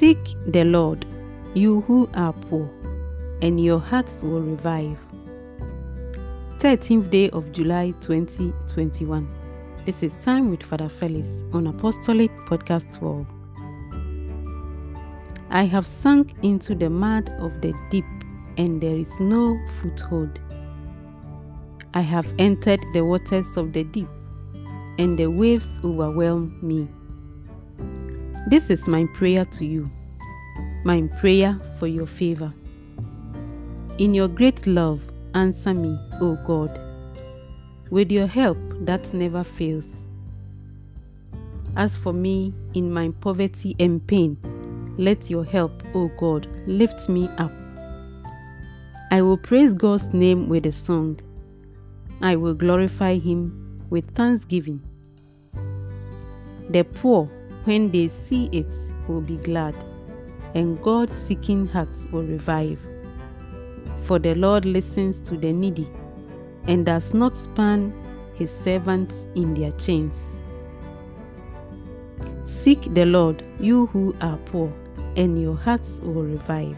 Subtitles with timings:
[0.00, 1.04] Seek the Lord,
[1.52, 2.70] you who are poor,
[3.42, 4.96] and your hearts will revive.
[6.58, 9.28] 13th day of July 2021.
[9.84, 13.26] This is Time with Father Felix on Apostolic Podcast 12.
[15.50, 18.06] I have sunk into the mud of the deep,
[18.56, 20.40] and there is no foothold.
[21.92, 24.08] I have entered the waters of the deep,
[24.98, 26.88] and the waves overwhelm me.
[28.46, 29.90] This is my prayer to you,
[30.82, 32.52] my prayer for your favor.
[33.98, 35.00] In your great love,
[35.34, 36.80] answer me, O God,
[37.90, 40.06] with your help that never fails.
[41.76, 44.36] As for me, in my poverty and pain,
[44.96, 47.52] let your help, O God, lift me up.
[49.10, 51.20] I will praise God's name with a song.
[52.22, 54.80] I will glorify him with thanksgiving.
[56.70, 57.28] The poor,
[57.64, 58.72] when they see it,
[59.08, 59.74] will be glad,
[60.54, 62.78] and God seeking hearts will revive.
[64.04, 65.86] For the Lord listens to the needy
[66.66, 67.92] and does not span
[68.34, 70.26] his servants in their chains.
[72.44, 74.72] Seek the Lord, you who are poor,
[75.16, 76.76] and your hearts will revive.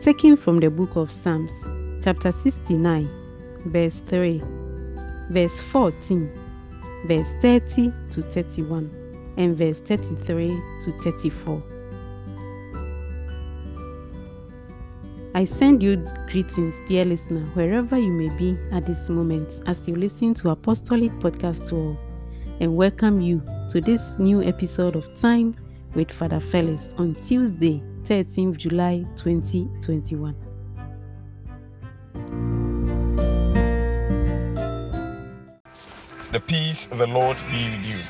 [0.00, 1.52] Taken from the book of Psalms,
[2.02, 3.08] chapter 69,
[3.66, 4.42] verse 3,
[5.30, 6.41] verse 14,
[7.04, 8.90] verse 30 to 31,
[9.36, 10.48] and verse 33
[10.82, 11.62] to 34.
[15.34, 15.96] I send you
[16.30, 21.10] greetings, dear listener, wherever you may be at this moment as you listen to Apostolic
[21.12, 21.96] Podcast 12,
[22.60, 25.56] and welcome you to this new episode of Time
[25.94, 30.51] with Father Felix on Tuesday, 13th July 2021.
[36.32, 38.00] The peace of the Lord be with you.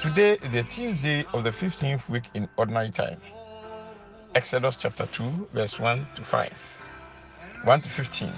[0.00, 3.20] Today is the Tuesday of the 15th week in ordinary time.
[4.36, 6.52] Exodus chapter 2, verse 1 to 5,
[7.64, 8.32] 1 to 15.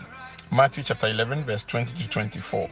[0.51, 2.71] Matthew chapter 11, verse 20 to 24.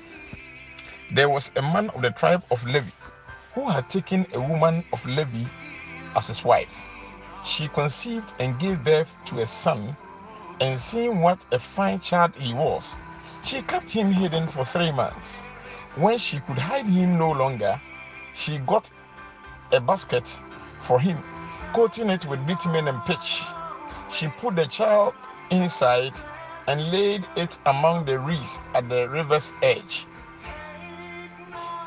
[1.13, 2.93] There was a man of the tribe of Levi
[3.55, 5.45] who had taken a woman of Levi
[6.17, 6.73] as his wife.
[7.45, 9.95] She conceived and gave birth to a son,
[10.63, 12.95] and seeing what a fine child he was,
[13.45, 15.43] she kept him hidden for three months.
[15.97, 17.81] When she could hide him no longer,
[18.35, 18.91] she got
[19.73, 20.29] a basket
[20.87, 21.25] for him
[21.73, 23.43] coating it with bitumen and pitch.
[24.11, 25.15] She put the child
[25.51, 26.13] inside
[26.67, 30.07] and laid it among the reeds at the river's edge.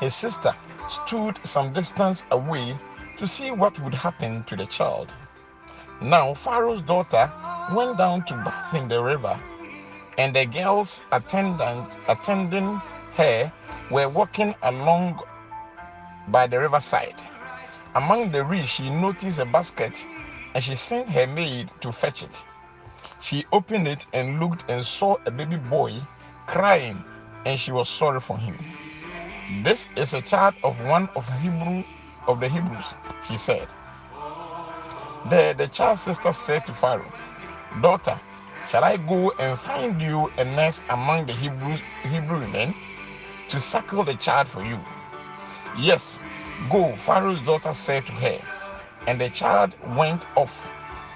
[0.00, 0.56] His sister
[0.88, 2.76] stood some distance away
[3.18, 5.12] to see what would happen to the child.
[6.02, 7.30] Now Pharaoh's daughter
[7.72, 9.38] went down to bath in the river,
[10.18, 12.82] and the girls attendant, attending
[13.20, 13.52] her
[13.90, 15.20] were walking along
[16.28, 17.20] by the riverside.
[17.94, 20.06] Among the reeds, she noticed a basket
[20.54, 22.44] and she sent her maid to fetch it.
[23.20, 26.00] She opened it and looked and saw a baby boy
[26.46, 27.04] crying,
[27.44, 28.56] and she was sorry for him.
[29.62, 31.84] This is a child of one of Hebrew
[32.26, 32.86] of the Hebrews,
[33.28, 33.68] she said.
[35.28, 37.12] There the child's sister said to Pharaoh,
[37.82, 38.18] Daughter,
[38.70, 42.74] shall I go and find you a nurse among the Hebrews Hebrew men
[43.50, 44.78] to suckle the child for you?
[45.76, 46.18] Yes,
[46.68, 48.38] Go, Pharaoh's daughter said to her,
[49.06, 50.52] and the child went off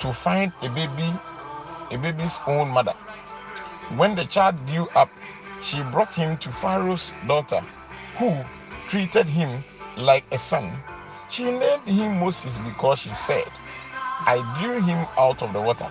[0.00, 1.12] to find a baby,
[1.90, 2.94] a baby's own mother.
[3.96, 5.10] When the child grew up,
[5.62, 7.62] she brought him to Pharaoh's daughter,
[8.18, 8.42] who
[8.88, 9.62] treated him
[9.96, 10.72] like a son.
[11.30, 13.50] She named him Moses because she said,
[14.26, 15.90] I drew him out of the water.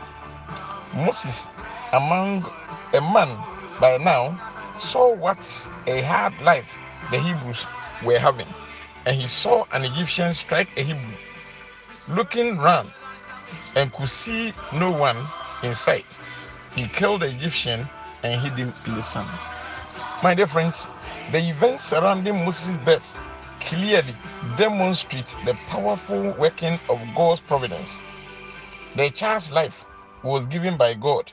[0.96, 1.48] Moses,
[1.92, 2.52] among
[2.92, 3.38] a man
[3.80, 4.40] by now,
[4.80, 6.70] saw what a hard life
[7.12, 7.68] the Hebrews
[8.04, 8.48] were having
[9.06, 11.16] and he saw an Egyptian strike a Hebrew,
[12.10, 12.92] looking round
[13.76, 15.28] and could see no one
[15.62, 16.06] in sight.
[16.76, 17.88] He killed the Egyptian
[18.24, 19.30] and hid him in the sand.
[20.24, 20.88] My dear friends,
[21.32, 23.04] the events surrounding Moses' birth
[23.62, 24.16] clearly
[24.58, 27.90] demonstrate the powerful working of God's providence.
[28.96, 29.84] The child's life
[30.24, 31.32] was given by God,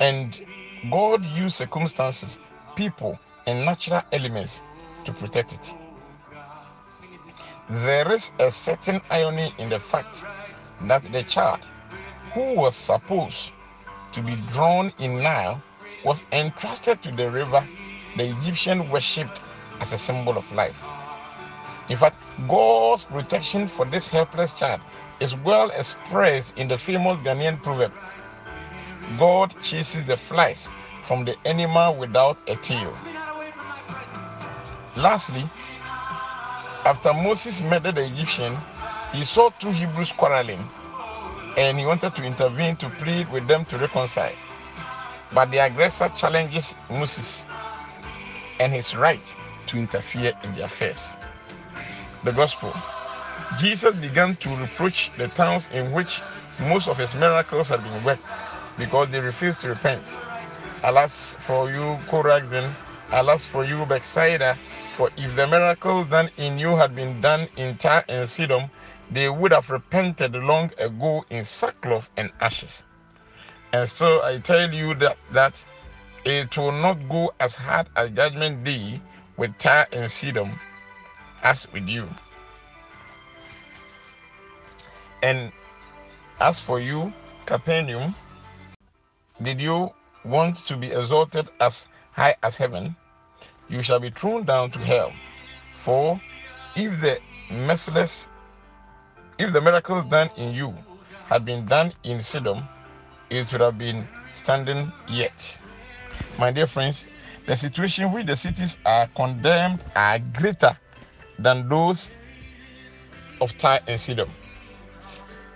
[0.00, 0.40] and
[0.88, 2.38] God used circumstances,
[2.74, 4.62] people, and natural elements
[5.04, 5.74] to protect it.
[7.68, 10.24] There is a certain irony in the fact
[10.82, 11.60] that the child
[12.32, 13.50] who was supposed
[14.12, 15.62] to be drawn in Nile
[16.02, 17.68] was entrusted to the river
[18.16, 19.38] the Egyptian worshipped
[19.80, 20.76] as a symbol of life.
[21.90, 22.16] In fact,
[22.48, 24.80] God's protection for this helpless child
[25.20, 27.92] is well expressed in the famous Ghanaian proverb
[29.18, 30.68] God chases the flies
[31.08, 32.96] from the animal without a tail.
[34.96, 35.44] Lastly,
[36.84, 38.56] after Moses murdered the Egyptian,
[39.12, 40.68] he saw two Hebrews quarreling
[41.56, 44.34] and he wanted to intervene to plead with them to reconcile.
[45.32, 47.44] But the aggressor challenges Moses
[48.60, 49.34] and his right
[49.66, 51.08] to interfere in their affairs.
[52.22, 52.72] The Gospel
[53.58, 56.22] Jesus began to reproach the towns in which
[56.60, 58.22] most of his miracles had been worked
[58.80, 60.02] because they refused to repent.
[60.82, 62.74] Alas for you, Chorazin,
[63.12, 64.58] alas for you, Bethsaida,
[64.96, 68.70] for if the miracles done in you had been done in Tyre and Sidon,
[69.10, 72.82] they would have repented long ago in sackcloth and ashes.
[73.72, 75.62] And so I tell you that, that
[76.24, 79.00] it will not go as hard as judgment day
[79.36, 80.58] with Tyre and Sidon
[81.42, 82.08] as with you.
[85.22, 85.52] And
[86.40, 87.12] as for you,
[87.44, 88.14] Capernaum,
[89.42, 89.90] did you
[90.24, 92.96] want to be exalted as high as heaven?
[93.68, 95.12] You shall be thrown down to hell.
[95.84, 96.20] For
[96.76, 97.18] if the
[97.50, 98.28] merciless,
[99.38, 100.74] if the miracles done in you
[101.26, 102.68] had been done in Sodom,
[103.30, 105.58] it would have been standing yet.
[106.38, 107.06] My dear friends,
[107.46, 110.76] the situation which the cities are condemned are greater
[111.38, 112.10] than those
[113.40, 114.28] of Tyre and Sidon.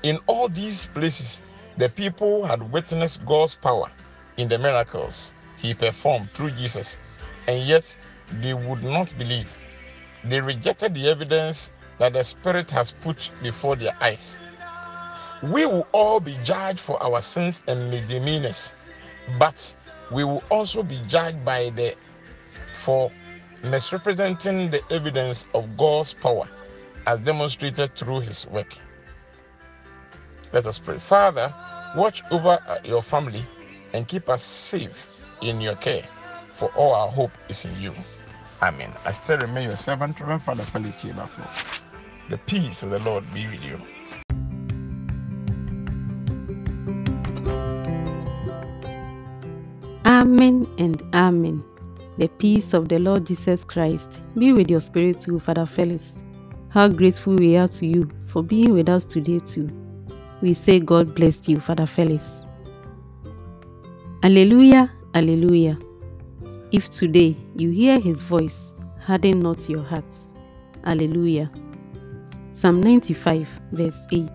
[0.02, 1.42] In all these places,
[1.76, 3.91] the people had witnessed God's power
[4.37, 6.99] in the miracles he performed through Jesus,
[7.47, 7.97] and yet
[8.41, 9.49] they would not believe.
[10.25, 14.37] They rejected the evidence that the Spirit has put before their eyes.
[15.43, 18.73] We will all be judged for our sins and misdemeanors,
[19.38, 19.75] but
[20.11, 21.94] we will also be judged by the
[22.75, 23.11] for
[23.62, 26.47] misrepresenting the evidence of God's power
[27.06, 28.79] as demonstrated through his work.
[30.55, 30.99] Let us pray.
[30.99, 31.53] Father,
[31.97, 33.45] watch over uh, your family
[33.93, 36.06] and keep us safe in your care,
[36.55, 37.93] for all our hope is in you.
[38.62, 38.93] Amen.
[39.05, 41.45] I still remain your servant, Reverend Father Felix Chibafo.
[42.31, 43.81] The peace of the Lord be with you.
[50.06, 51.65] Amen and Amen.
[52.19, 56.23] The peace of the Lord Jesus Christ be with your spirit too, Father Felix.
[56.69, 59.83] How grateful we are to you for being with us today too.
[60.44, 62.44] We say God bless you, Father Felix.
[64.23, 65.79] Alleluia, Alleluia.
[66.70, 70.35] If today you hear his voice, harden not your hearts.
[70.85, 71.50] Alleluia.
[72.52, 74.29] Psalm 95, verse 8.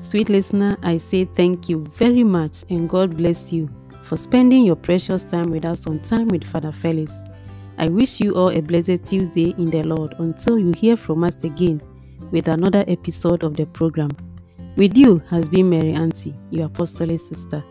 [0.00, 3.68] Sweet listener, I say thank you very much and God bless you
[4.04, 7.12] for spending your precious time with us on Time with Father Felix.
[7.78, 11.42] I wish you all a blessed Tuesday in the Lord until you hear from us
[11.42, 11.82] again
[12.34, 14.10] with another episode of the program.
[14.76, 17.62] With you has been Mary Auntie, your apostolic sister.